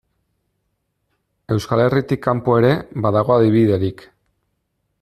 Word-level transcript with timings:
Euskal 1.55 1.81
Herritik 1.83 2.23
kanpo 2.29 2.57
ere, 2.63 2.73
badago 3.07 3.35
adibiderik. 3.37 4.03